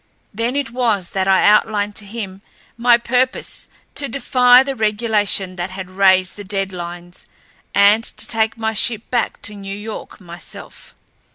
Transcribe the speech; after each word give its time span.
Then 0.33 0.55
it 0.55 0.71
was 0.71 1.11
that 1.11 1.27
I 1.27 1.43
outlined 1.45 1.95
to 1.97 2.07
him 2.07 2.41
my 2.75 2.97
purpose 2.97 3.67
to 3.93 4.07
defy 4.07 4.63
the 4.63 4.75
regulation 4.75 5.57
that 5.57 5.69
had 5.69 5.91
raised 5.91 6.37
the 6.37 6.43
dead 6.43 6.73
lines, 6.73 7.27
and 7.75 8.03
to 8.03 8.27
take 8.27 8.57
my 8.57 8.73
ship 8.73 9.07
back 9.11 9.43
to 9.43 9.53
New 9.53 9.77
York 9.77 10.19
myself. 10.19 10.95